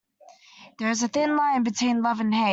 There 0.79 0.89
is 0.89 1.03
a 1.03 1.07
thin 1.07 1.37
line 1.37 1.61
between 1.61 2.01
love 2.01 2.19
and 2.21 2.33
hate. 2.33 2.49